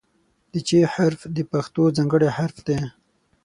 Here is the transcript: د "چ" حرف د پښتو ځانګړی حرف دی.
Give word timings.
د 0.51 0.53
"چ" 0.67 0.69
حرف 0.93 1.19
د 1.35 1.37
پښتو 1.51 1.83
ځانګړی 1.97 2.29
حرف 2.37 2.57
دی. 2.67 2.79